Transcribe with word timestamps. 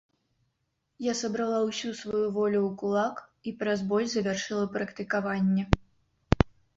Я 1.07 1.13
сабрала 1.17 1.57
ўсю 1.65 1.89
сваю 1.99 2.21
волю 2.37 2.61
ў 2.61 2.71
кулак 2.83 3.21
і 3.51 3.53
праз 3.59 3.79
боль 3.91 4.07
завяршыла 4.15 4.65
практыкаванне. 4.79 5.67